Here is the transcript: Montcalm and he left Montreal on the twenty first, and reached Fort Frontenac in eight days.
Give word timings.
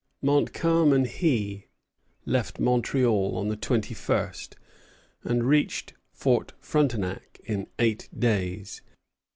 Montcalm 0.23 0.93
and 0.93 1.05
he 1.05 1.67
left 2.25 2.57
Montreal 2.59 3.37
on 3.37 3.49
the 3.49 3.55
twenty 3.55 3.93
first, 3.93 4.55
and 5.23 5.43
reached 5.43 5.93
Fort 6.11 6.53
Frontenac 6.59 7.39
in 7.45 7.67
eight 7.77 8.09
days. 8.17 8.81